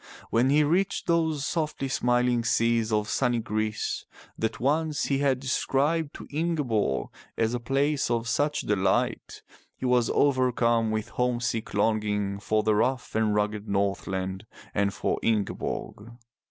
When 0.31 0.49
he 0.49 0.63
reached 0.63 1.05
those 1.05 1.45
softly 1.45 1.87
smiling 1.87 2.43
seas 2.43 2.91
of 2.91 3.07
sunny 3.07 3.37
Greece, 3.37 4.07
that 4.35 4.59
once 4.59 5.03
he 5.03 5.19
had 5.19 5.39
described 5.39 6.15
to 6.15 6.27
Ingeborg 6.31 7.09
as 7.37 7.53
a 7.53 7.59
place 7.59 8.09
of 8.09 8.27
such 8.27 8.61
delight, 8.61 9.43
he 9.77 9.85
was 9.85 10.09
overcome 10.11 10.89
with 10.89 11.09
homesick 11.09 11.75
longing 11.75 12.39
for 12.39 12.63
the 12.63 12.73
rough 12.73 13.13
and 13.13 13.35
rugged 13.35 13.69
Northland 13.69 14.47
and 14.73 14.91
for 14.91 15.19
Ingeborg. 15.21 16.11